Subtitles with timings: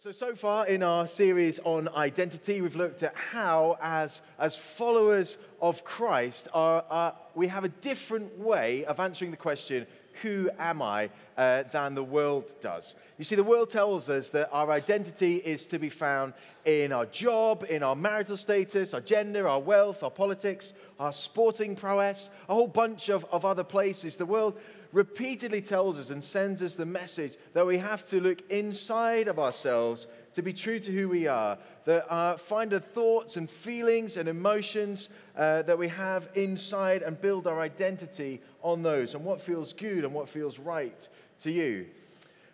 [0.00, 5.38] So, so, far in our series on identity, we've looked at how, as, as followers
[5.60, 9.86] of Christ, are, are, we have a different way of answering the question,
[10.22, 12.96] Who am I, uh, than the world does.
[13.16, 16.32] You see, the world tells us that our identity is to be found
[16.64, 21.76] in our job, in our marital status, our gender, our wealth, our politics, our sporting
[21.76, 24.16] prowess, a whole bunch of, of other places.
[24.16, 24.58] The world
[24.92, 29.38] repeatedly tells us and sends us the message that we have to look inside of
[29.38, 34.16] ourselves to be true to who we are, that uh, find the thoughts and feelings
[34.16, 39.40] and emotions uh, that we have inside and build our identity on those and what
[39.40, 41.08] feels good and what feels right
[41.42, 41.86] to you.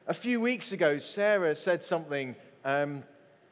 [0.06, 3.02] A few weeks ago, Sarah said something um,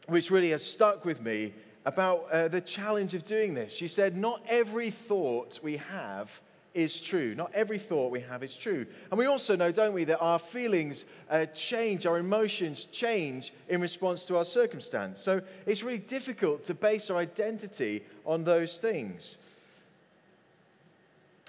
[0.06, 1.52] which really has stuck with me
[1.84, 3.72] about uh, the challenge of doing this.
[3.72, 6.40] She said, Not every thought we have
[6.74, 7.34] is true.
[7.34, 8.86] Not every thought we have is true.
[9.10, 13.80] And we also know, don't we, that our feelings uh, change, our emotions change in
[13.80, 15.20] response to our circumstance.
[15.20, 19.38] So it's really difficult to base our identity on those things.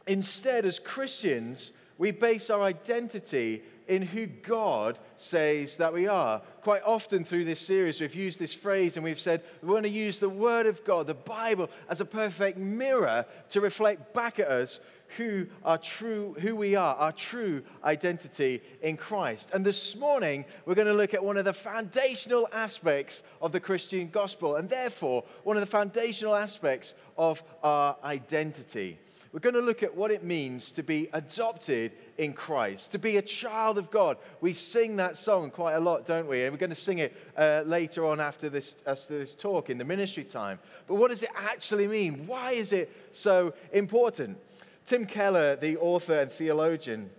[0.06, 6.42] Instead, as Christians, we base our identity in who God says that we are.
[6.62, 9.90] Quite often through this series, we've used this phrase and we've said we want to
[9.90, 14.48] use the Word of God, the Bible, as a perfect mirror to reflect back at
[14.48, 14.80] us
[15.18, 19.52] who our true who we are our true identity in Christ.
[19.54, 23.60] And this morning we're going to look at one of the foundational aspects of the
[23.60, 28.98] Christian gospel and therefore one of the foundational aspects of our identity.
[29.34, 33.18] We're going to look at what it means to be adopted in Christ, to be
[33.18, 34.18] a child of God.
[34.42, 36.44] We sing that song quite a lot, don't we?
[36.44, 39.80] And we're going to sing it uh, later on after this, after this talk in
[39.80, 40.60] the ministry time.
[40.86, 42.28] But what does it actually mean?
[42.28, 44.38] Why is it so important?
[44.86, 47.10] Tim Keller, the author and theologian,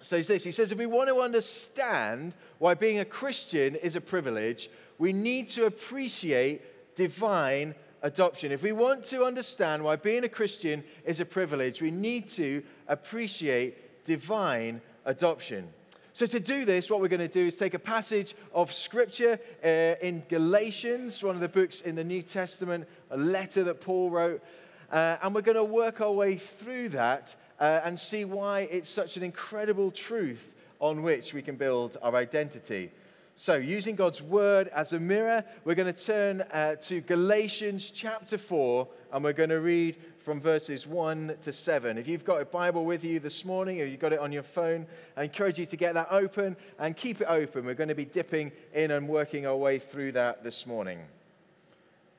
[0.00, 0.44] says this.
[0.44, 5.12] He says, if we want to understand why being a Christian is a privilege, we
[5.12, 8.52] need to appreciate divine adoption.
[8.52, 12.62] If we want to understand why being a Christian is a privilege, we need to
[12.86, 15.68] appreciate divine adoption.
[16.12, 19.38] So, to do this, what we're going to do is take a passage of scripture
[19.62, 24.10] uh, in Galatians, one of the books in the New Testament, a letter that Paul
[24.10, 24.42] wrote,
[24.90, 28.88] uh, and we're going to work our way through that uh, and see why it's
[28.88, 32.90] such an incredible truth on which we can build our identity.
[33.34, 38.36] So, using God's word as a mirror, we're going to turn uh, to Galatians chapter
[38.36, 41.98] 4 and we're going to read from verses 1 to 7.
[41.98, 44.42] If you've got a Bible with you this morning or you've got it on your
[44.42, 47.64] phone, I encourage you to get that open and keep it open.
[47.64, 50.98] We're going to be dipping in and working our way through that this morning.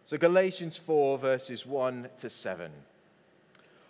[0.09, 2.71] So, Galatians 4, verses 1 to 7.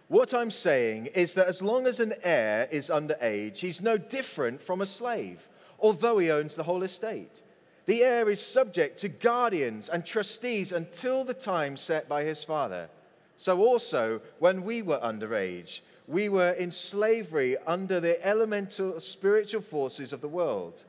[0.10, 3.98] What I'm saying is that as long as an heir is under age, he's no
[3.98, 5.48] different from a slave,
[5.80, 7.42] although he owns the whole estate.
[7.86, 12.90] The heir is subject to guardians and trustees until the time set by his father.
[13.38, 20.12] So, also, when we were underage, we were in slavery under the elemental spiritual forces
[20.12, 20.84] of the world.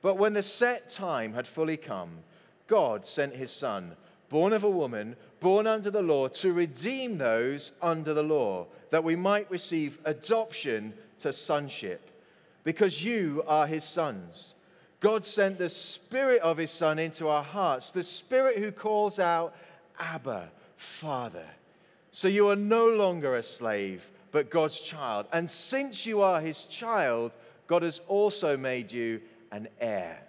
[0.00, 2.18] But when the set time had fully come,
[2.68, 3.96] God sent his son
[4.28, 9.04] born of a woman, born under the law, to redeem those under the law, that
[9.04, 12.10] we might receive adoption to sonship.
[12.64, 14.54] Because you are his sons.
[15.00, 19.54] God sent the Spirit of his Son into our hearts, the Spirit who calls out,
[19.98, 21.46] Abba, Father.
[22.10, 25.26] So you are no longer a slave, but God's child.
[25.32, 27.32] And since you are his child,
[27.66, 29.20] God has also made you
[29.52, 30.25] an heir.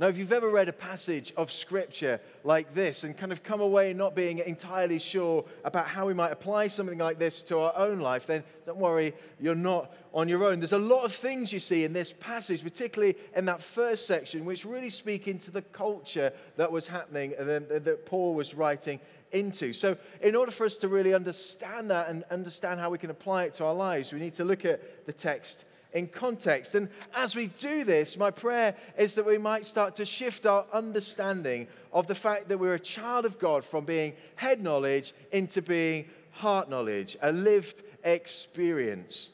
[0.00, 3.60] Now, if you've ever read a passage of scripture like this and kind of come
[3.60, 7.76] away not being entirely sure about how we might apply something like this to our
[7.76, 10.60] own life, then don't worry, you're not on your own.
[10.60, 14.44] There's a lot of things you see in this passage, particularly in that first section,
[14.44, 19.00] which really speak into the culture that was happening uh, and that Paul was writing
[19.32, 19.72] into.
[19.72, 23.44] So, in order for us to really understand that and understand how we can apply
[23.44, 26.74] it to our lives, we need to look at the text in context.
[26.74, 30.66] And as we do this, my prayer is that we might start to shift our
[30.72, 35.62] understanding of the fact that we're a child of God from being head knowledge into
[35.62, 39.30] being heart knowledge, a lived experience.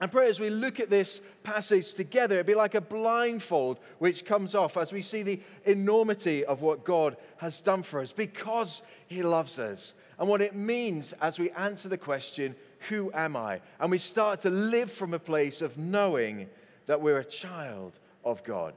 [0.00, 4.24] And pray as we look at this passage together, it'd be like a blindfold which
[4.24, 8.80] comes off as we see the enormity of what God has done for us because
[9.08, 12.56] He loves us and what it means as we answer the question,
[12.88, 13.60] Who am I?
[13.78, 16.48] And we start to live from a place of knowing
[16.86, 18.74] that we're a child of God.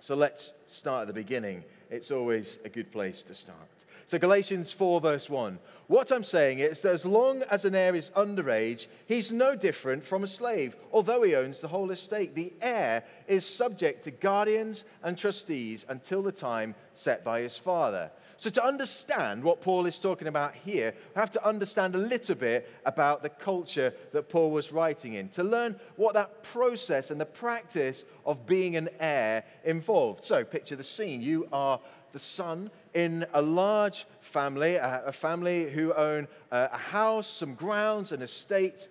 [0.00, 1.64] So let's start at the beginning.
[1.90, 3.58] It's always a good place to start.
[4.06, 5.58] So, Galatians 4, verse 1.
[5.86, 10.04] What I'm saying is that as long as an heir is underage, he's no different
[10.04, 12.34] from a slave, although he owns the whole estate.
[12.34, 18.10] The heir is subject to guardians and trustees until the time set by his father.
[18.44, 22.34] So, to understand what Paul is talking about here, we have to understand a little
[22.34, 27.18] bit about the culture that Paul was writing in, to learn what that process and
[27.18, 30.24] the practice of being an heir involved.
[30.24, 31.22] So, picture the scene.
[31.22, 31.80] You are
[32.12, 38.20] the son in a large family, a, family who own a house, some grounds, an
[38.20, 38.88] estate.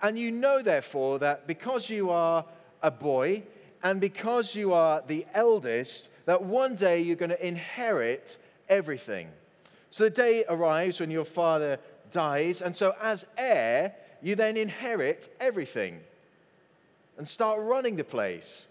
[0.00, 2.46] And you know, therefore, that because you are
[2.82, 3.42] a boy
[3.82, 8.38] and because you are the eldest, that one day you're going to inherit
[8.68, 9.28] everything.
[9.90, 11.78] So the day arrives when your father
[12.10, 16.00] dies, and so as heir, you then inherit everything
[17.18, 18.66] and start running the place.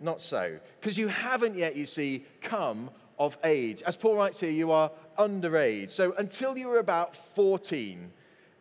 [0.00, 3.82] Not so, because you haven't yet, you see, come of age.
[3.82, 5.90] As Paul writes here, you are underage.
[5.90, 8.10] So until you were about 14,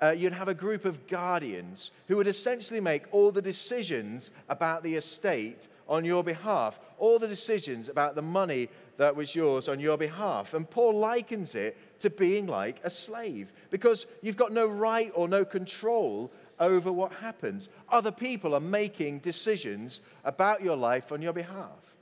[0.02, 4.84] uh, you'd have a group of guardians who would essentially make all the decisions about
[4.84, 9.80] the estate on your behalf, all the decisions about the money that was yours on
[9.80, 10.54] your behalf.
[10.54, 15.28] And Paul likens it to being like a slave because you've got no right or
[15.28, 17.70] no control over what happens.
[17.90, 21.96] Other people are making decisions about your life on your behalf.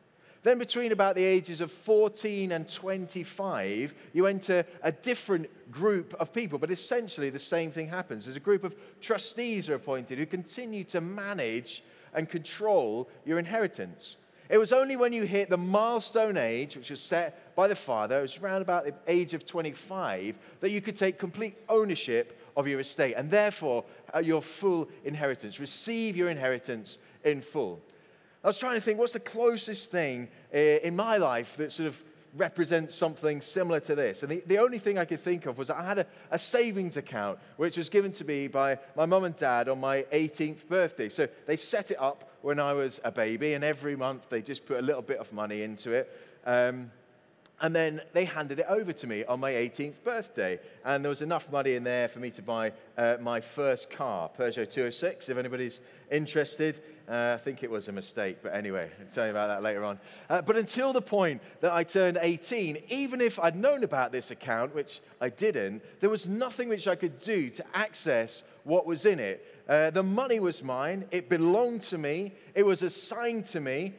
[0.44, 6.34] Then, between about the ages of 14 and 25, you enter a different group of
[6.34, 8.26] people, but essentially the same thing happens.
[8.26, 11.84] There's a group of trustees are appointed who continue to manage
[12.14, 14.18] and control your inheritance.
[14.51, 18.19] It was only when you hit the milestone age, which was set by the father,
[18.19, 22.68] it was around about the age of 25, that you could take complete ownership of
[22.68, 25.57] your estate and therefore uh, your full inheritance.
[25.57, 27.80] Receive your inheritance in full.
[28.44, 31.88] I was trying to think what's the closest thing uh, in my life that sort
[31.88, 32.04] of
[32.36, 34.21] represents something similar to this.
[34.21, 36.97] And the, the only thing I could think of was I had a, a savings
[36.97, 41.07] account which was given to me by my mum and dad on my 18th birthday.
[41.07, 44.66] So they set it up when I was a baby, and every month they just
[44.66, 46.10] put a little bit of money into it.
[46.46, 46.92] Um,
[47.62, 50.60] and then they handed it over to me on my 18th birthday.
[50.84, 54.31] And there was enough money in there for me to buy uh, my first car,
[54.36, 55.80] Peugeot 206, if anybody's
[56.10, 56.81] interested.
[57.08, 59.84] Uh, I think it was a mistake, but anyway, I'll tell you about that later
[59.84, 60.00] on.
[60.28, 64.31] Uh, but until the point that I turned 18, even if I'd known about this
[64.31, 69.06] account, which I didn't, there was nothing which I could do to access what was
[69.06, 69.46] in it.
[69.69, 73.94] Uh, the money was mine, it belonged to me, it was assigned to me,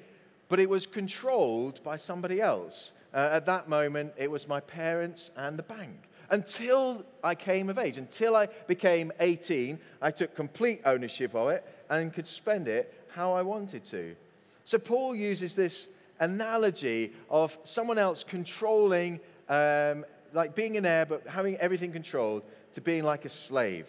[0.48, 2.90] but it was controlled by somebody else.
[3.14, 6.08] Uh, at that moment, it was my parents and the bank.
[6.30, 11.64] Until I came of age, until I became 18, I took complete ownership of it
[11.90, 14.16] and could spend it how I wanted to.
[14.64, 15.88] So Paul uses this
[16.20, 22.44] analogy of someone else controlling, um, like being an heir, but having everything controlled,
[22.74, 23.86] to being like a slave.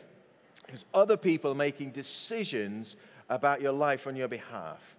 [0.65, 2.97] Because other people are making decisions
[3.29, 4.97] about your life on your behalf.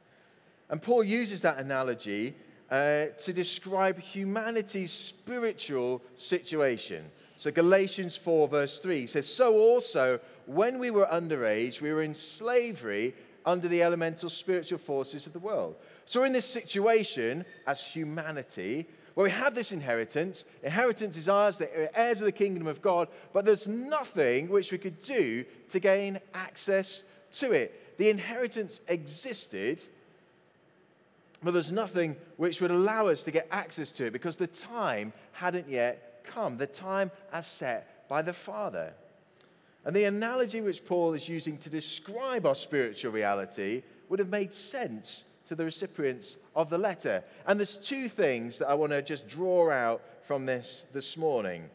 [0.70, 2.34] And Paul uses that analogy
[2.70, 7.04] uh, to describe humanity's spiritual situation.
[7.36, 12.14] So, Galatians 4, verse 3 says, So also, when we were underage, we were in
[12.14, 13.14] slavery
[13.46, 15.76] under the elemental spiritual forces of the world.
[16.06, 20.44] So, we're in this situation as humanity where we have this inheritance.
[20.62, 24.78] Inheritance is ours, the heirs of the kingdom of God, but there's nothing which we
[24.78, 27.02] could do to gain access
[27.32, 27.96] to it.
[27.98, 29.82] The inheritance existed
[31.44, 35.12] but there's nothing which would allow us to get access to it because the time
[35.32, 38.94] hadn't yet come, the time as set by the Father.
[39.84, 44.54] And the analogy which Paul is using to describe our spiritual reality would have made
[44.54, 47.22] sense to the recipients of the letter.
[47.46, 51.68] And there's two things that I want to just draw out from this this morning.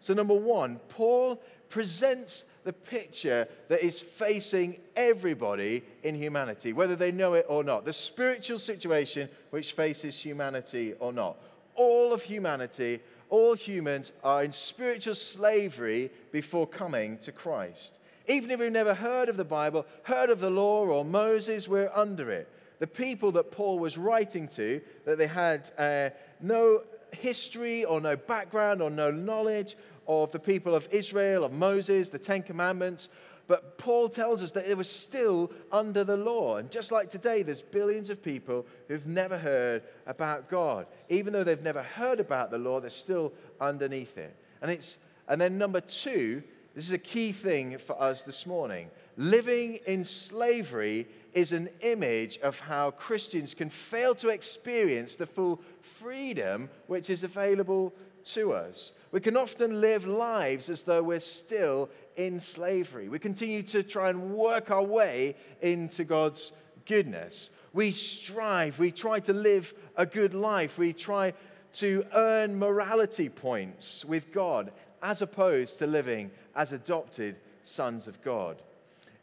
[0.00, 1.40] So, number one, Paul
[1.70, 7.84] presents the picture that is facing everybody in humanity, whether they know it or not.
[7.84, 11.36] The spiritual situation which faces humanity or not.
[11.74, 17.98] All of humanity, all humans are in spiritual slavery before coming to Christ.
[18.26, 21.90] Even if we've never heard of the Bible, heard of the law or Moses, we're
[21.94, 22.48] under it.
[22.78, 26.82] The people that Paul was writing to, that they had uh, no
[27.14, 32.18] history or no background or no knowledge of the people of Israel, of Moses, the
[32.18, 33.08] Ten Commandments.
[33.46, 36.56] But Paul tells us that it was still under the law.
[36.56, 40.86] And just like today, there's billions of people who've never heard about God.
[41.10, 44.34] Even though they've never heard about the law, they're still underneath it.
[44.62, 44.96] And, it's,
[45.28, 46.42] and then, number two,
[46.74, 48.90] This is a key thing for us this morning.
[49.16, 55.60] Living in slavery is an image of how Christians can fail to experience the full
[55.80, 58.90] freedom which is available to us.
[59.12, 63.08] We can often live lives as though we're still in slavery.
[63.08, 66.50] We continue to try and work our way into God's
[66.86, 67.50] goodness.
[67.72, 71.34] We strive, we try to live a good life, we try
[71.74, 74.72] to earn morality points with God
[75.04, 78.56] as opposed to living as adopted sons of God.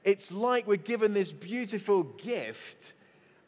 [0.03, 2.93] It's like we're given this beautiful gift,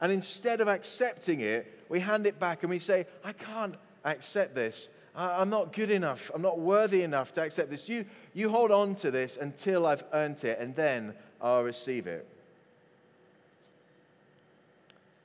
[0.02, 4.56] and instead of accepting it, we hand it back and we say, I can't accept
[4.56, 4.90] this.
[5.16, 6.32] I'm not good enough.
[6.34, 7.88] I'm not worthy enough to accept this.
[7.88, 12.28] You, you hold on to this until I've earned it, and then I'll receive it.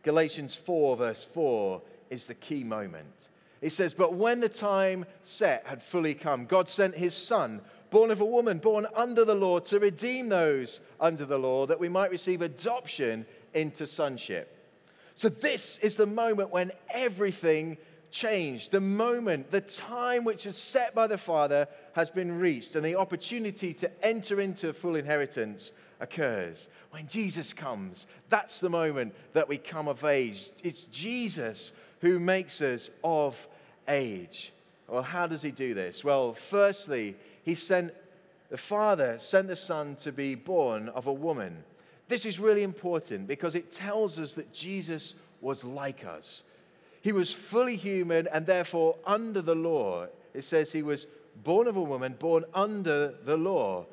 [0.03, 3.29] Galatians 4, verse 4, is the key moment.
[3.61, 7.61] It says, But when the time set had fully come, God sent his Son,
[7.91, 11.81] born of a woman, born under the law, to redeem those under the law, that
[11.81, 14.55] we might receive adoption into sonship.
[15.17, 17.79] So, this is the moment when everything
[18.11, 18.71] changed.
[18.71, 22.97] The moment, the time which is set by the Father has been reached, and the
[22.97, 26.69] opportunity to enter into full inheritance occurs.
[26.91, 30.51] When Jesus comes, that's the moment that we come of age.
[30.63, 33.49] It's Jesus who makes us of
[33.89, 34.53] age.
[34.87, 36.03] Well, how does he do this?
[36.03, 37.93] Well, firstly, he sent
[38.51, 41.65] the Father sent the Son to be born of a woman.
[42.09, 46.43] This is really important because it tells us that Jesus was like us.
[47.03, 50.07] He was fully human and therefore under the law.
[50.33, 51.07] It says he was
[51.45, 53.85] born of a woman, born under the law.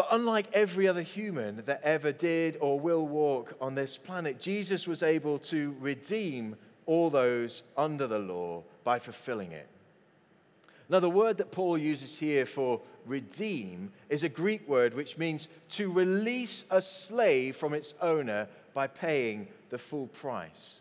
[0.00, 4.86] But unlike every other human that ever did or will walk on this planet, Jesus
[4.86, 9.68] was able to redeem all those under the law by fulfilling it.
[10.88, 15.48] Now, the word that Paul uses here for redeem is a Greek word which means
[15.72, 20.80] to release a slave from its owner by paying the full price.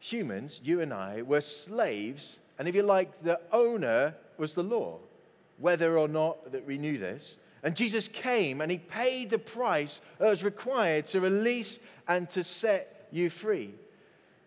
[0.00, 4.98] Humans, you and I, were slaves, and if you like, the owner was the law,
[5.56, 7.38] whether or not that we knew this.
[7.64, 12.44] And Jesus came and he paid the price that was required to release and to
[12.44, 13.74] set you free.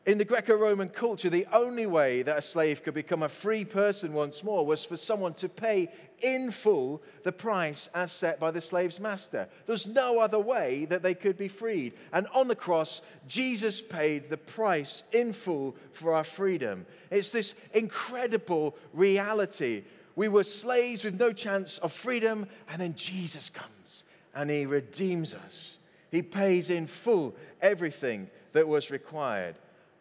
[0.06, 3.66] In the Greco Roman culture, the only way that a slave could become a free
[3.66, 8.52] person once more was for someone to pay in full the price as set by
[8.52, 9.50] the slave's master.
[9.66, 11.92] There's no other way that they could be freed.
[12.14, 16.86] And on the cross, Jesus paid the price in full for our freedom.
[17.12, 19.84] It's this incredible reality.
[20.18, 25.36] We were slaves with no chance of freedom, and then Jesus comes and he redeems
[25.36, 25.78] us.
[26.10, 29.56] He pays in full everything that was required.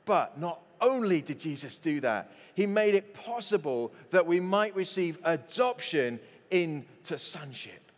[0.07, 5.19] But not only did Jesus do that, he made it possible that we might receive
[5.23, 6.19] adoption
[6.51, 7.93] into sonship.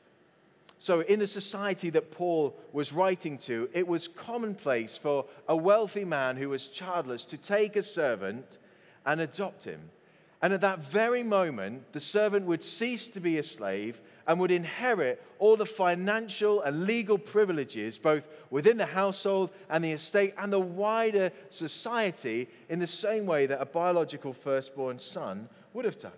[0.81, 6.05] So, in the society that Paul was writing to, it was commonplace for a wealthy
[6.05, 8.59] man who was childless to take a servant
[9.07, 9.91] and adopt him.
[10.41, 14.51] And at that very moment, the servant would cease to be a slave and would
[14.51, 20.53] inherit all the financial and legal privileges, both within the household and the estate and
[20.53, 26.13] the wider society, in the same way that a biological firstborn son would have done.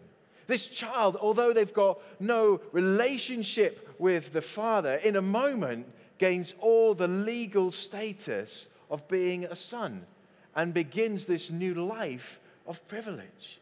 [0.49, 5.87] This child, although they've got no relationship with the father, in a moment
[6.19, 10.05] gains all the legal status of being a son
[10.57, 13.60] and begins this new life of privilege.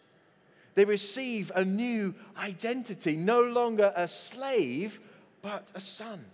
[0.79, 5.01] They receive a new identity, no longer a slave,
[5.43, 6.25] but a son.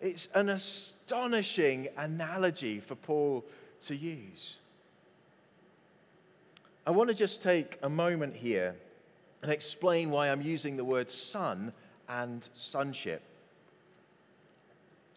[0.00, 3.44] It's an astonishing analogy for Paul
[3.84, 4.56] to use.
[6.86, 8.74] I want to just take a moment here
[9.42, 11.70] and explain why I'm using the word son
[12.08, 13.20] and sonship,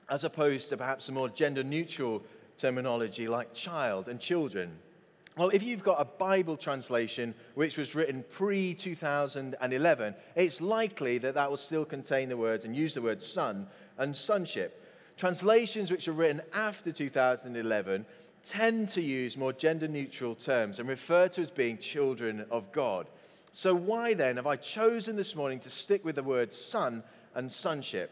[0.09, 2.21] as opposed to perhaps a more gender neutral
[2.57, 4.77] terminology like child and children.
[5.37, 11.35] Well, if you've got a Bible translation which was written pre 2011, it's likely that
[11.35, 13.67] that will still contain the words and use the word son
[13.99, 14.83] and sonship.
[15.15, 18.05] Translations which are written after 2011
[18.43, 23.07] tend to use more gender neutral terms and refer to as being children of God.
[23.51, 27.03] So, why then have I chosen this morning to stick with the word son
[27.35, 28.11] and sonship?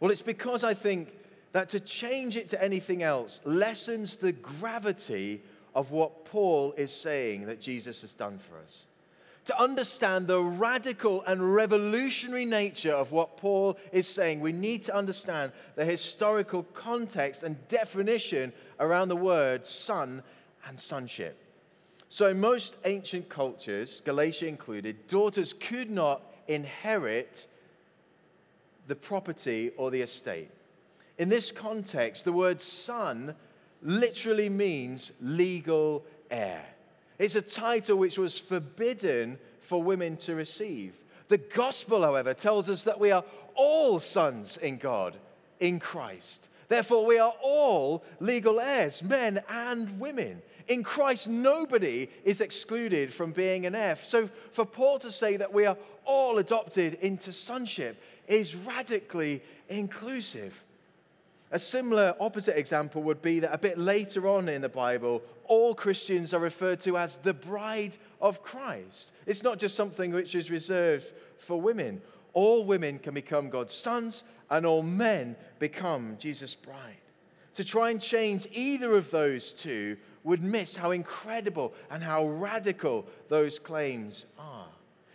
[0.00, 1.14] Well, it's because I think
[1.52, 5.42] that to change it to anything else lessens the gravity
[5.74, 8.86] of what Paul is saying that Jesus has done for us.
[9.46, 14.94] To understand the radical and revolutionary nature of what Paul is saying, we need to
[14.94, 20.22] understand the historical context and definition around the word son
[20.66, 21.36] and sonship.
[22.08, 27.46] So, in most ancient cultures, Galatia included, daughters could not inherit
[28.88, 30.50] the property or the estate.
[31.18, 33.36] In this context, the word son
[33.82, 36.64] literally means legal heir.
[37.18, 40.94] It's a title which was forbidden for women to receive.
[41.28, 45.16] The gospel, however, tells us that we are all sons in God
[45.60, 46.48] in Christ.
[46.68, 50.40] Therefore, we are all legal heirs, men and women.
[50.68, 53.96] In Christ, nobody is excluded from being an heir.
[53.96, 60.64] So, for Paul to say that we are all adopted into sonship is radically inclusive.
[61.52, 65.74] A similar opposite example would be that a bit later on in the Bible, all
[65.74, 69.12] Christians are referred to as the bride of Christ.
[69.26, 72.02] It's not just something which is reserved for women.
[72.34, 76.96] All women can become God's sons, and all men become Jesus' bride.
[77.54, 83.06] To try and change either of those two would miss how incredible and how radical
[83.28, 84.68] those claims are.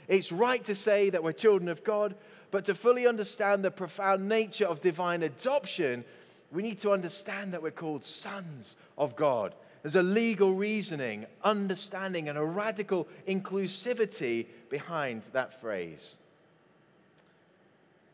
[0.09, 2.15] It's right to say that we're children of God,
[2.51, 6.03] but to fully understand the profound nature of divine adoption,
[6.51, 9.53] we need to understand that we're called sons of God.
[9.81, 16.15] There's a legal reasoning, understanding, and a radical inclusivity behind that phrase.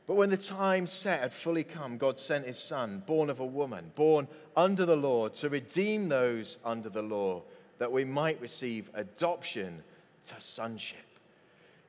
[0.07, 3.45] But when the time set had fully come, God sent his son, born of a
[3.45, 7.43] woman, born under the law, to redeem those under the law,
[7.77, 9.81] that we might receive adoption
[10.27, 10.99] to sonship.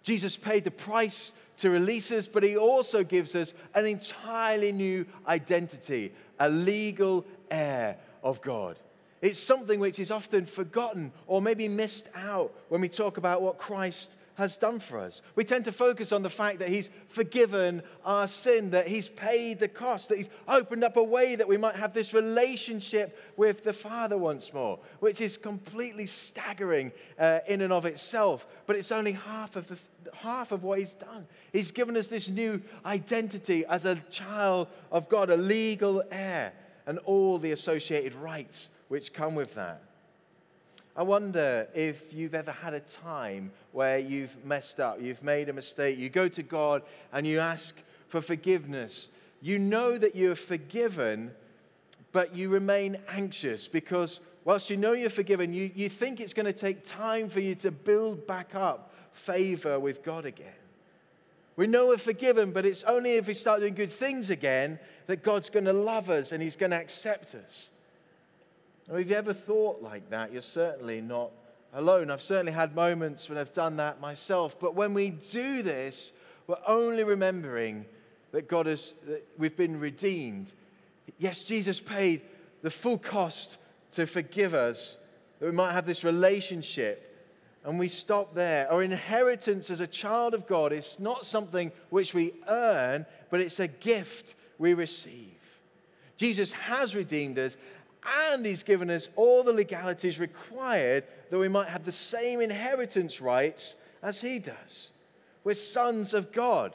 [0.04, 5.06] Jesus paid the price to release us, but he also gives us an entirely new
[5.26, 8.76] identity, a legal heir of God.
[9.20, 13.58] It's something which is often forgotten or maybe missed out when we talk about what
[13.58, 15.20] Christ has done for us.
[15.34, 19.58] We tend to focus on the fact that He's forgiven our sin, that He's paid
[19.58, 23.64] the cost, that He's opened up a way that we might have this relationship with
[23.64, 28.46] the Father once more, which is completely staggering uh, in and of itself.
[28.66, 29.78] But it's only half of, the,
[30.14, 31.26] half of what He's done.
[31.52, 36.52] He's given us this new identity as a child of God, a legal heir,
[36.86, 39.82] and all the associated rights which come with that.
[40.94, 45.52] I wonder if you've ever had a time where you've messed up, you've made a
[45.52, 45.98] mistake.
[45.98, 46.82] You go to God
[47.12, 47.74] and you ask
[48.08, 49.08] for forgiveness.
[49.40, 51.32] You know that you're forgiven,
[52.12, 56.46] but you remain anxious because, whilst you know you're forgiven, you, you think it's going
[56.46, 60.54] to take time for you to build back up favor with God again.
[61.56, 65.22] We know we're forgiven, but it's only if we start doing good things again that
[65.22, 67.68] God's going to love us and He's going to accept us.
[68.88, 71.30] Now, if you ever thought like that, you're certainly not
[71.72, 72.10] alone.
[72.10, 74.58] I've certainly had moments when I've done that myself.
[74.58, 76.12] But when we do this,
[76.46, 77.86] we're only remembering
[78.32, 80.52] that God has, that we've been redeemed.
[81.18, 82.22] Yes, Jesus paid
[82.62, 83.58] the full cost
[83.92, 84.96] to forgive us,
[85.38, 87.08] that we might have this relationship.
[87.64, 88.70] And we stop there.
[88.72, 93.60] Our inheritance as a child of God is not something which we earn, but it's
[93.60, 95.28] a gift we receive.
[96.16, 97.56] Jesus has redeemed us,
[98.04, 103.20] and He's given us all the legalities required that we might have the same inheritance
[103.20, 104.90] rights as He does.
[105.44, 106.74] We're sons of God.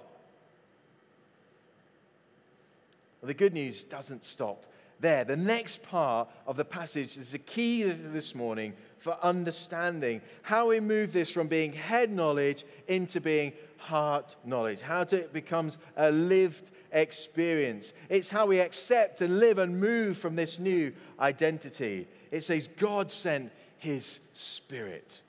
[3.22, 4.66] Well, the good news doesn't stop
[5.00, 5.24] there.
[5.24, 10.80] The next part of the passage is the key this morning for understanding how we
[10.80, 16.72] move this from being head knowledge into being heart knowledge, how it becomes a lived
[16.92, 17.94] experience.
[18.10, 22.08] It's how we accept and live and move from this new identity.
[22.32, 25.22] It says, God sent his spirit.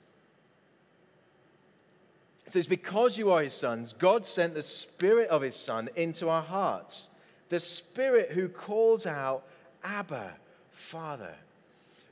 [2.45, 6.29] It says, Because you are his sons, God sent the spirit of his son into
[6.29, 7.07] our hearts,
[7.49, 9.43] the spirit who calls out,
[9.83, 10.33] Abba,
[10.71, 11.35] Father.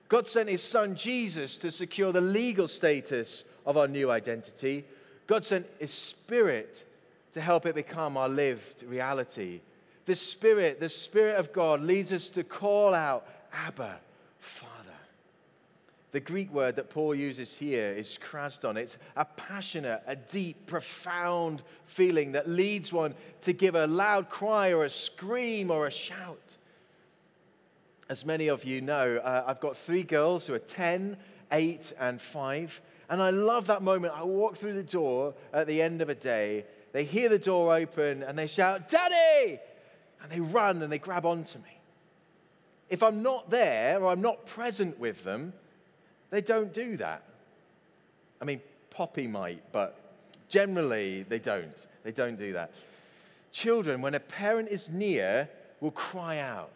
[0.09, 4.85] God sent his son Jesus to secure the legal status of our new identity
[5.27, 6.85] God sent His Spirit
[7.33, 9.59] to help it become our lived reality.
[10.05, 13.99] The Spirit, the Spirit of God, leads us to call out, Abba,
[14.39, 14.73] Father.
[16.11, 18.77] The Greek word that Paul uses here is krasdon.
[18.77, 24.71] It's a passionate, a deep, profound feeling that leads one to give a loud cry
[24.71, 26.56] or a scream or a shout.
[28.09, 31.17] As many of you know, uh, I've got three girls who are 10,
[31.51, 32.81] 8, and 5.
[33.09, 34.13] And I love that moment.
[34.15, 36.65] I walk through the door at the end of a day.
[36.93, 39.59] They hear the door open and they shout, Daddy!
[40.21, 41.79] And they run and they grab onto me.
[42.89, 45.53] If I'm not there or I'm not present with them,
[46.29, 47.23] they don't do that.
[48.41, 49.99] I mean, Poppy might, but
[50.49, 51.87] generally they don't.
[52.03, 52.71] They don't do that.
[53.51, 55.49] Children, when a parent is near,
[55.81, 56.71] will cry out.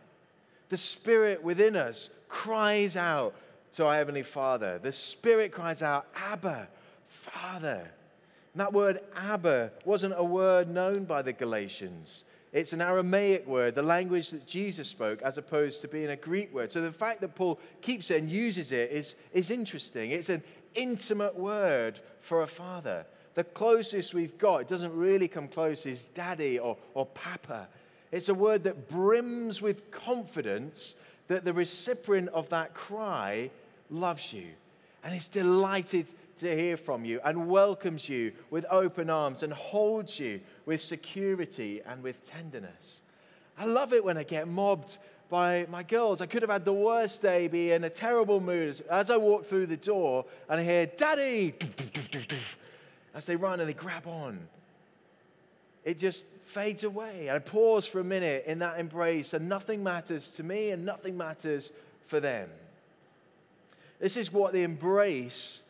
[0.72, 3.36] The spirit within us cries out
[3.74, 4.80] to our Heavenly Father.
[4.80, 6.70] The Spirit cries out, Abba,
[7.10, 7.92] Father.
[8.54, 12.24] And that word Abba wasn't a word known by the Galatians.
[12.54, 16.54] It's an Aramaic word, the language that Jesus spoke, as opposed to being a Greek
[16.54, 16.72] word.
[16.72, 20.12] So the fact that Paul keeps it and uses it is, is interesting.
[20.12, 20.42] It's an
[20.74, 23.06] intimate word for a father.
[23.34, 27.68] The closest we've got, it doesn't really come close, is daddy or, or papa.
[28.12, 30.96] It's a word that brims with confidence
[31.28, 33.50] that the recipient of that cry
[33.90, 34.48] loves you
[35.04, 40.20] and is delighted to hear from you and welcomes you with open arms and holds
[40.20, 43.02] you with security and with tenderness.
[43.58, 44.98] I love it when I get mobbed
[45.30, 46.20] by my girls.
[46.20, 49.46] I could have had the worst day, be in a terrible mood as I walk
[49.46, 51.56] through the door and I hear, Daddy!
[53.14, 54.40] As they run and they grab on.
[55.84, 57.28] It just fades away.
[57.28, 60.86] And I pause for a minute in that embrace, and nothing matters to me and
[60.86, 61.72] nothing matters
[62.06, 62.50] for them.
[64.00, 65.62] This is what the embrace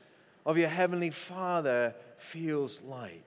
[0.45, 3.23] of your Heavenly Father feels like.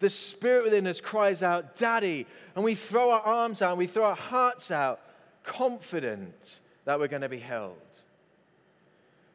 [0.00, 3.86] The Spirit within us cries out, Daddy, and we throw our arms out, and we
[3.86, 5.00] throw our hearts out,
[5.42, 7.76] confident that we're going to be held.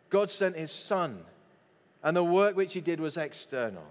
[0.10, 1.24] God sent His Son,
[2.04, 3.86] and the work which He did was external.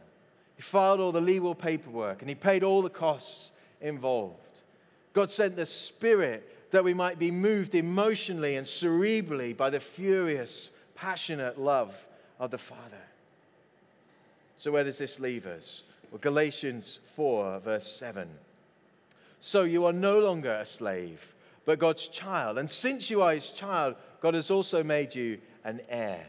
[0.56, 4.62] He filed all the legal paperwork, and He paid all the costs involved.
[5.12, 10.70] God sent the Spirit that we might be moved emotionally and cerebrally by the furious,
[10.94, 12.06] passionate love
[12.38, 12.82] of the Father.
[14.56, 15.82] So, where does this leave us?
[16.10, 18.28] Well, Galatians 4, verse 7.
[19.40, 22.58] So you are no longer a slave, but God's child.
[22.58, 26.26] And since you are his child, God has also made you an heir.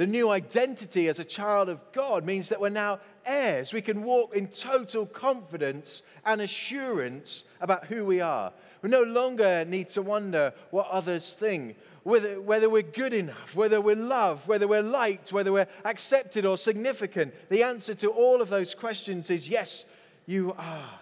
[0.00, 3.74] The new identity as a child of God means that we're now heirs.
[3.74, 8.50] We can walk in total confidence and assurance about who we are.
[8.80, 13.78] We no longer need to wonder what others think whether, whether we're good enough, whether
[13.78, 17.34] we're loved, whether we're liked, whether we're accepted or significant.
[17.50, 19.84] The answer to all of those questions is yes,
[20.24, 20.98] you are.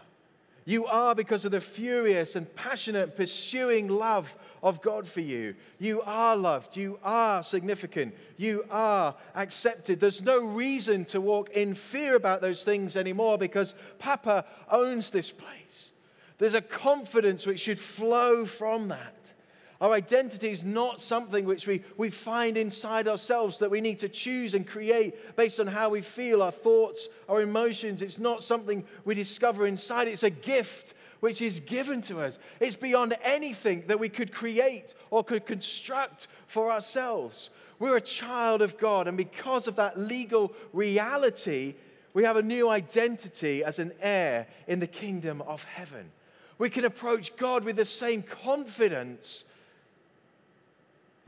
[0.68, 5.54] You are because of the furious and passionate pursuing love of God for you.
[5.78, 6.76] You are loved.
[6.76, 8.14] You are significant.
[8.36, 9.98] You are accepted.
[9.98, 15.30] There's no reason to walk in fear about those things anymore because Papa owns this
[15.30, 15.92] place.
[16.36, 19.32] There's a confidence which should flow from that.
[19.80, 24.08] Our identity is not something which we, we find inside ourselves that we need to
[24.08, 28.02] choose and create based on how we feel, our thoughts, our emotions.
[28.02, 30.08] It's not something we discover inside.
[30.08, 32.40] It's a gift which is given to us.
[32.58, 37.50] It's beyond anything that we could create or could construct for ourselves.
[37.78, 41.74] We're a child of God, and because of that legal reality,
[42.14, 46.10] we have a new identity as an heir in the kingdom of heaven.
[46.58, 49.44] We can approach God with the same confidence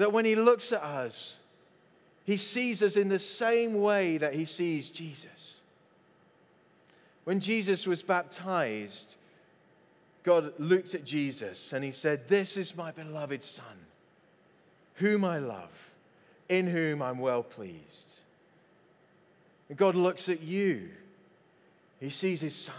[0.00, 1.36] that when he looks at us,
[2.24, 5.58] he sees us in the same way that he sees Jesus.
[7.24, 9.16] When Jesus was baptized,
[10.22, 13.64] God looked at Jesus and he said, This is my beloved Son,
[14.94, 15.90] whom I love,
[16.48, 18.20] in whom I'm well pleased.
[19.68, 20.88] And God looks at you,
[22.00, 22.74] he sees his Son,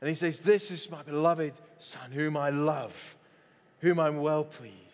[0.00, 3.16] and he says, This is my beloved Son, whom I love,
[3.80, 4.89] whom I'm well pleased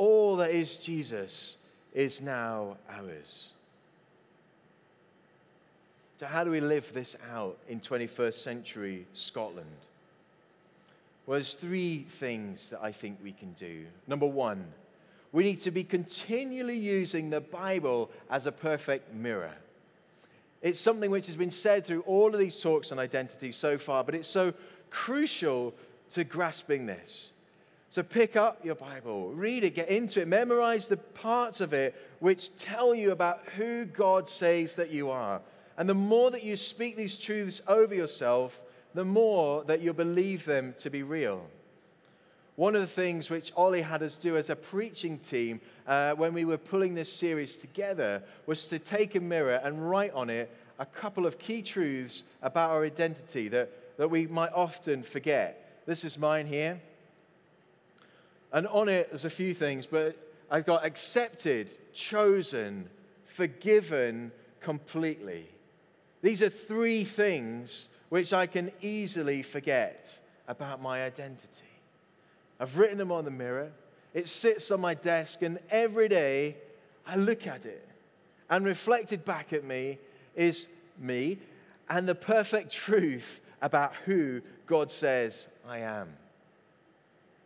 [0.00, 1.56] all that is Jesus
[1.92, 3.50] is now ours.
[6.18, 9.66] So, how do we live this out in 21st century Scotland?
[11.26, 13.84] Well, there's three things that I think we can do.
[14.06, 14.64] Number one,
[15.32, 19.52] we need to be continually using the Bible as a perfect mirror.
[20.62, 24.02] It's something which has been said through all of these talks on identity so far,
[24.02, 24.54] but it's so
[24.88, 25.74] crucial
[26.12, 27.32] to grasping this.
[27.90, 31.96] So pick up your Bible, read it, get into it, memorize the parts of it
[32.20, 35.42] which tell you about who God says that you are.
[35.76, 38.62] And the more that you speak these truths over yourself,
[38.94, 41.44] the more that you'll believe them to be real.
[42.54, 46.32] One of the things which Ollie had us do as a preaching team uh, when
[46.32, 50.54] we were pulling this series together was to take a mirror and write on it
[50.78, 55.82] a couple of key truths about our identity that, that we might often forget.
[55.86, 56.80] This is mine here.
[58.52, 60.16] And on it, there's a few things, but
[60.50, 62.88] I've got accepted, chosen,
[63.24, 65.48] forgiven completely.
[66.22, 71.64] These are three things which I can easily forget about my identity.
[72.58, 73.70] I've written them on the mirror.
[74.12, 76.56] It sits on my desk, and every day
[77.06, 77.88] I look at it.
[78.50, 79.98] And reflected back at me
[80.34, 80.66] is
[80.98, 81.38] me
[81.88, 86.08] and the perfect truth about who God says I am.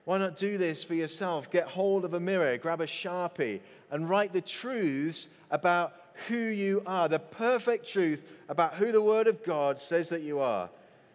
[0.04, 1.50] Why not do this for yourself?
[1.50, 5.94] Get hold of a mirror, grab a sharpie, and write the truths about
[6.28, 10.40] who you are, the perfect truth about who the Word of God says that you
[10.40, 10.68] are.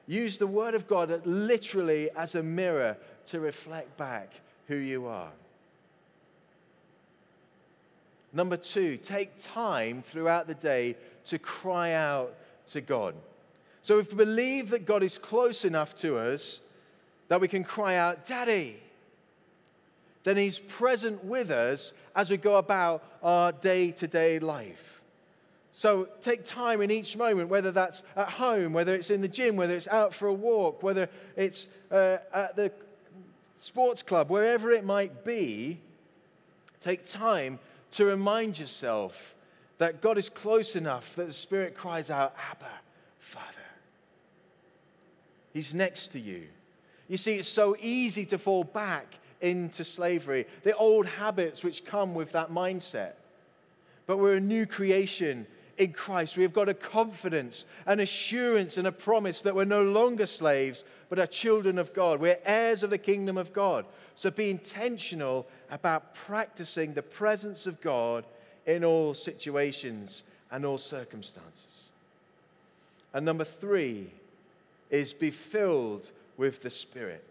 [0.08, 2.98] Use the Word of God literally as a mirror
[3.28, 4.34] to reflect back
[4.68, 5.30] who you are.
[8.34, 12.36] Number two, take time throughout the day to cry out
[12.68, 13.16] to God.
[13.82, 16.60] So if we believe that God is close enough to us
[17.30, 18.78] that we can cry out, Daddy,
[20.24, 25.02] then He's present with us as we go about our day to day life.
[25.72, 29.56] So take time in each moment, whether that's at home, whether it's in the gym,
[29.56, 32.72] whether it's out for a walk, whether it's uh, at the
[33.56, 35.80] sports club, wherever it might be,
[36.82, 37.60] take time
[37.92, 39.36] to remind yourself
[39.78, 42.72] that God is close enough that the Spirit cries out, Abba,
[43.20, 43.46] Father.
[45.54, 46.48] He's next to you.
[47.10, 52.14] You see, it's so easy to fall back into slavery, the old habits which come
[52.14, 53.14] with that mindset.
[54.06, 56.38] But we're a new creation in Christ.
[56.38, 60.84] We have got a confidence, an assurance, and a promise that we're no longer slaves,
[61.10, 62.20] but are children of God.
[62.20, 63.86] We're heirs of the kingdom of God.
[64.16, 68.26] So be intentional about practicing the presence of God
[68.66, 71.90] in all situations and all circumstances.
[73.14, 74.12] And number three
[74.90, 77.24] is be filled with the Spirit.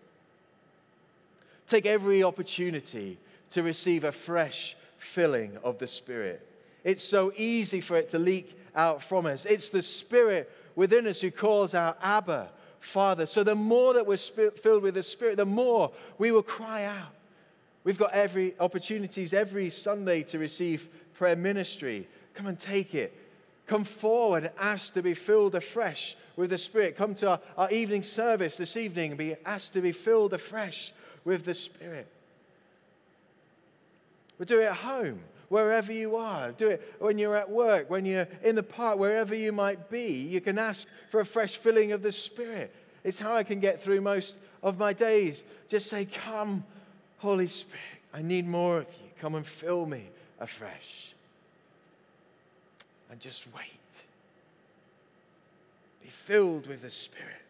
[1.66, 3.18] Take every opportunity
[3.51, 6.47] to receive a fresh filling of the Spirit.
[6.85, 9.47] It's so easy for it to leak out from us.
[9.47, 13.25] It's the Spirit within us who calls out, Abba, Father.
[13.25, 17.14] So the more that we're filled with the Spirit, the more we will cry out.
[17.85, 22.07] We've got every opportunities every Sunday to receive prayer ministry.
[22.35, 23.16] Come and take it.
[23.66, 26.96] Come forward and ask to be filled afresh with the Spirit.
[26.96, 30.92] Come to our, our evening service this evening and be asked to be filled afresh
[31.24, 32.07] with the Spirit.
[34.38, 36.53] We'll do it at home, wherever you are.
[36.53, 40.12] Do it when you're at work, when you're in the park, wherever you might be.
[40.12, 42.72] You can ask for a fresh filling of the Spirit.
[43.03, 45.42] It's how I can get through most of my days.
[45.68, 46.62] Just say, Come,
[47.18, 47.83] Holy Spirit,
[48.14, 49.09] I need more of you.
[49.20, 50.05] Come and fill me
[50.38, 51.12] afresh.
[53.11, 53.78] And just wait.
[56.09, 57.42] Be filled with the Spirit.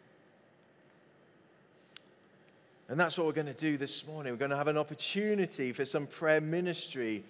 [2.89, 4.33] And that's what we're going to do this morning.
[4.33, 7.23] We're going to have an opportunity for some prayer ministry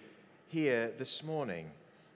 [0.47, 1.69] here this morning.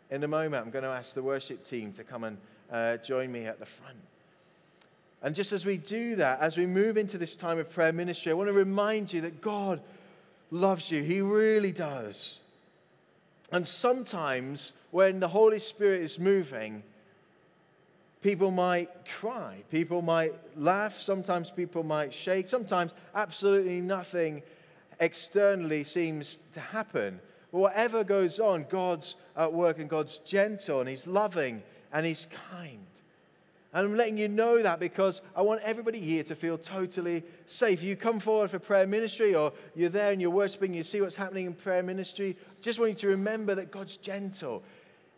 [0.09, 2.37] In a moment, I'm going to ask the worship team to come and
[2.71, 3.99] uh, join me at the front.
[5.21, 8.31] And just as we do that, as we move into this time of prayer ministry,
[8.31, 9.79] I want to remind you that God
[10.49, 11.03] loves you.
[11.03, 12.39] He really does.
[13.51, 16.81] And sometimes when the Holy Spirit is moving,
[18.23, 24.41] People might cry, people might laugh, sometimes people might shake, sometimes absolutely nothing
[25.01, 27.19] externally seems to happen.
[27.51, 32.27] But whatever goes on, God's at work and God's gentle and He's loving and He's
[32.49, 32.87] kind.
[33.73, 37.83] And I'm letting you know that because I want everybody here to feel totally safe.
[37.83, 41.15] You come forward for prayer ministry or you're there and you're worshiping, you see what's
[41.17, 42.37] happening in prayer ministry.
[42.61, 44.63] Just want you to remember that God's gentle.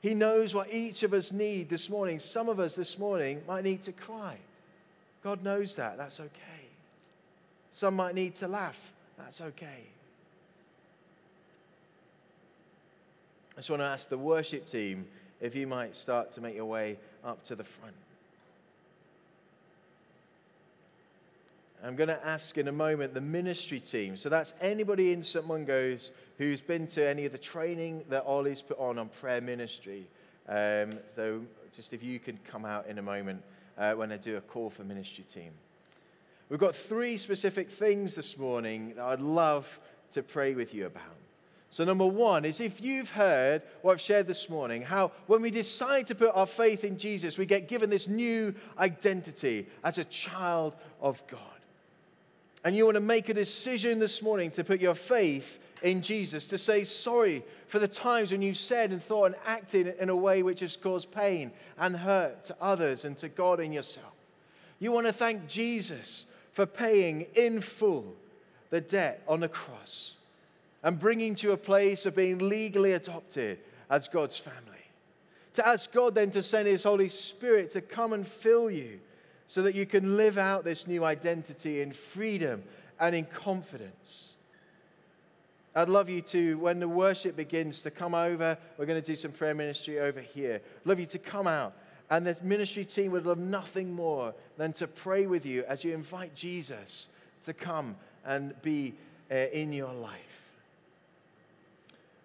[0.05, 2.19] He knows what each of us need this morning.
[2.19, 4.37] Some of us this morning might need to cry.
[5.23, 5.97] God knows that.
[5.97, 6.67] That's okay.
[7.71, 8.91] Some might need to laugh.
[9.17, 9.87] That's okay.
[13.53, 15.07] I just want to ask the worship team
[15.41, 17.95] if you might start to make your way up to the front.
[21.85, 24.17] I'm going to ask in a moment the ministry team.
[24.17, 25.45] So that's anybody in St.
[25.45, 30.07] Mungo's who's been to any of the training that Ollie's put on on prayer ministry.
[30.49, 31.41] Um, so
[31.75, 33.43] just if you could come out in a moment
[33.77, 35.51] uh, when I do a call for ministry team.
[36.49, 39.79] We've got three specific things this morning that I'd love
[40.13, 41.03] to pray with you about.
[41.69, 45.51] So, number one is if you've heard what I've shared this morning, how when we
[45.51, 50.05] decide to put our faith in Jesus, we get given this new identity as a
[50.05, 51.54] child of God
[52.65, 56.47] and you want to make a decision this morning to put your faith in Jesus,
[56.47, 60.15] to say sorry for the times when you've said and thought and acted in a
[60.15, 64.13] way which has caused pain and hurt to others and to God and yourself.
[64.79, 68.15] You want to thank Jesus for paying in full
[68.71, 70.13] the debt on the cross
[70.81, 73.59] and bringing to a place of being legally adopted
[73.91, 74.61] as God's family.
[75.53, 78.99] To ask God then to send His Holy Spirit to come and fill you
[79.47, 82.63] so that you can live out this new identity in freedom
[82.99, 84.33] and in confidence.
[85.75, 88.57] I'd love you to, when the worship begins, to come over.
[88.77, 90.61] We're going to do some prayer ministry over here.
[90.63, 91.73] I'd love you to come out.
[92.09, 95.93] And the ministry team would love nothing more than to pray with you as you
[95.93, 97.07] invite Jesus
[97.45, 98.93] to come and be
[99.29, 100.21] uh, in your life.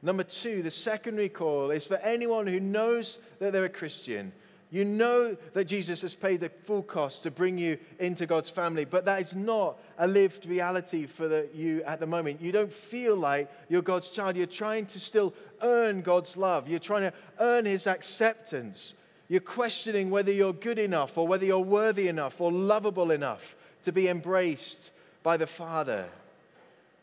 [0.03, 4.33] Number two, the secondary call is for anyone who knows that they're a Christian
[4.71, 8.85] You know that Jesus has paid the full cost to bring you into God's family,
[8.85, 12.41] but that is not a lived reality for the, you at the moment.
[12.41, 14.37] You don't feel like you're God's child.
[14.37, 18.95] You're trying to still earn God's love, you're trying to earn His acceptance.
[19.29, 23.93] You're questioning whether you're good enough or whether you're worthy enough or lovable enough to
[23.93, 24.91] be embraced
[25.23, 26.09] by the Father.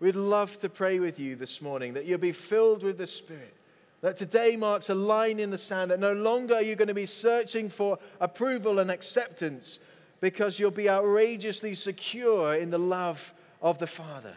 [0.01, 3.56] We'd love to pray with you this morning that you'll be filled with the Spirit
[4.01, 6.93] that today marks a line in the sand, that no longer are you going to
[6.93, 9.79] be searching for approval and acceptance
[10.21, 14.35] because you'll be outrageously secure in the love of the Father.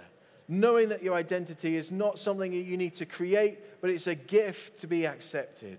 [0.48, 4.14] Knowing that your identity is not something that you need to create, but it's a
[4.14, 5.78] gift to be accepted.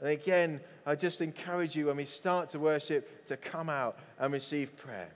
[0.00, 4.32] And again, I just encourage you when we start to worship to come out and
[4.32, 5.10] receive prayer.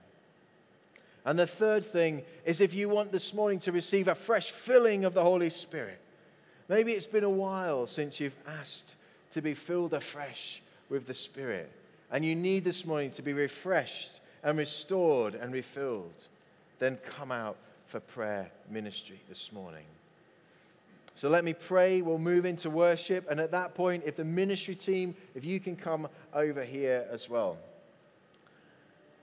[1.25, 5.05] And the third thing is if you want this morning to receive a fresh filling
[5.05, 6.01] of the Holy Spirit,
[6.73, 8.95] Maybe it's been a while since you've asked
[9.33, 11.71] to be filled afresh with the Spirit,
[12.11, 16.29] and you need this morning to be refreshed and restored and refilled.
[16.79, 17.59] Then come out
[17.89, 19.85] for prayer ministry this morning.
[21.15, 22.01] So let me pray.
[22.01, 23.31] We'll move into worship.
[23.31, 27.29] And at that point, if the ministry team, if you can come over here as
[27.29, 27.59] well.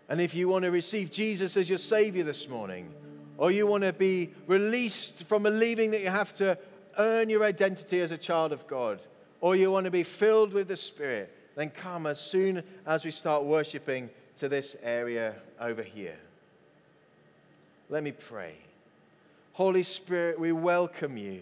[0.07, 2.93] And if you want to receive Jesus as your Savior this morning,
[3.39, 6.57] or you want to be released from believing that you have to
[6.99, 9.01] earn your identity as a child of God,
[9.41, 13.11] or you want to be filled with the Spirit, then come as soon as we
[13.11, 16.17] start worshiping to this area over here.
[17.89, 18.55] Let me pray.
[19.53, 21.41] Holy Spirit, we welcome you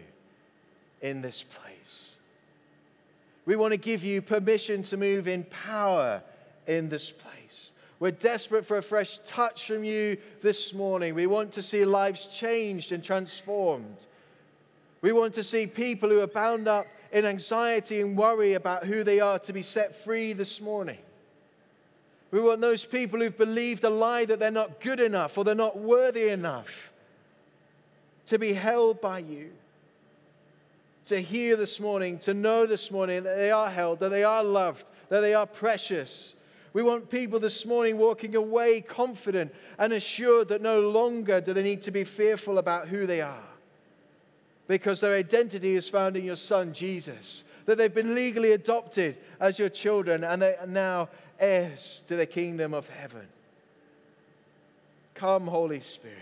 [1.02, 2.16] in this place.
[3.46, 6.22] We want to give you permission to move in power
[6.68, 7.72] in this place.
[8.00, 11.16] We're desperate for a fresh touch from you this morning.
[11.16, 14.06] We want to see lives changed and transformed.
[15.02, 19.04] We want to see people who are bound up in anxiety and worry about who
[19.04, 20.98] they are to be set free this morning.
[22.32, 25.56] We want those people who've believed a lie that they're not good enough or they're
[25.56, 26.92] not worthy enough
[28.26, 29.52] to be held by you.
[31.06, 34.44] To hear this morning, to know this morning that they are held, that they are
[34.44, 36.34] loved, that they are precious.
[36.74, 41.64] We want people this morning walking away confident and assured that no longer do they
[41.64, 43.48] need to be fearful about who they are
[44.68, 47.44] because their identity is found in your Son, Jesus.
[47.66, 52.26] That they've been legally adopted as your children and they are now heirs to the
[52.26, 53.28] kingdom of heaven.
[55.14, 56.18] Come, Holy Spirit.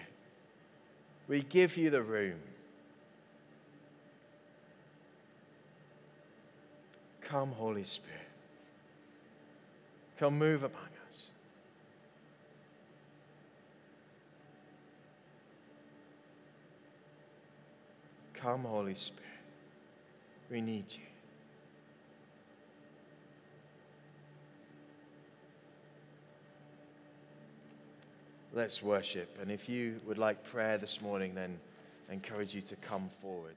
[1.27, 2.39] We give you the room.
[7.21, 8.19] Come, Holy Spirit.
[10.19, 10.84] Come move among
[18.45, 19.23] Come, Holy Spirit.
[20.51, 21.01] We need you.
[28.53, 29.35] Let's worship.
[29.41, 31.57] And if you would like prayer this morning, then
[32.07, 33.55] I encourage you to come forward.